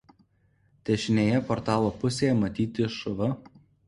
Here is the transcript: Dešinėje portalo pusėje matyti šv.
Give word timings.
Dešinėje 0.89 1.41
portalo 1.49 1.91
pusėje 2.05 2.31
matyti 2.39 2.89
šv. 2.97 3.29